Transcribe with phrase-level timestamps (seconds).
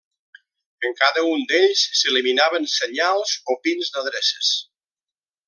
[0.87, 4.53] En cada un d'ells s'eliminaven senyals o pins d'adreces.